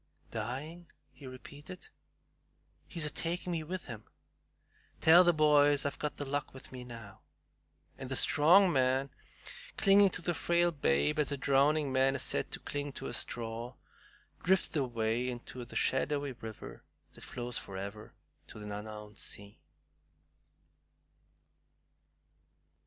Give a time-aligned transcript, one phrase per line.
[0.31, 1.89] "Dying!" he repeated;
[2.87, 4.05] "he's a taking me with him.
[4.99, 7.21] Tell the boys I've got The Luck with me now;"
[7.99, 9.11] and the strong man,
[9.77, 13.13] clinging to the frail babe as a drowning man is said to cling to a
[13.13, 13.75] straw,
[14.41, 16.83] drifted away into the shadowy river
[17.13, 18.15] that flows forever
[18.47, 19.59] to the unknown sea.